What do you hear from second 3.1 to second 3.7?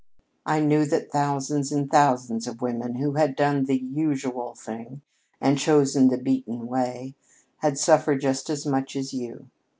had done